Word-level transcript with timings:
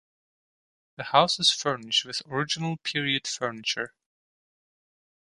The 0.97 1.03
house 1.03 1.39
is 1.39 1.51
furnished 1.51 2.05
with 2.05 2.23
original 2.25 2.77
period 2.77 3.27
furniture. 3.27 3.93